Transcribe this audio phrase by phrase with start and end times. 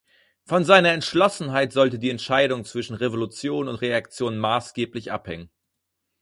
[0.45, 5.51] Von seiner Entschlossenheit sollte die Entscheidung zwischen Revolution und Reaktion maßgeblich abhängen.